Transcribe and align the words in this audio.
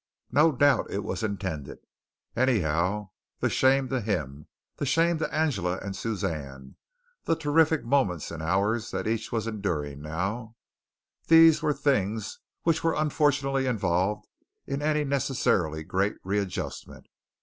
No 0.31 0.51
doubt 0.51 0.89
it 0.89 1.03
was 1.03 1.21
intended. 1.21 1.77
Anyhow, 2.35 3.09
the 3.39 3.51
shame 3.51 3.87
to 3.89 4.01
him, 4.01 4.47
the 4.77 4.85
shame 4.87 5.19
to 5.19 5.31
Angela 5.31 5.77
and 5.77 5.95
Suzanne, 5.95 6.75
the 7.25 7.35
terrific 7.35 7.85
moments 7.85 8.31
and 8.31 8.41
hours 8.41 8.89
that 8.89 9.05
each 9.05 9.31
was 9.31 9.45
enduring 9.45 10.01
now 10.01 10.55
these 11.27 11.61
were 11.61 11.71
things 11.75 12.39
which 12.63 12.83
were 12.83 12.95
unfortunately 12.95 13.67
involved 13.67 14.25
in 14.65 14.81
any 14.81 15.03
necessarily 15.03 15.83
great 15.83 16.15
readjustment. 16.23 17.05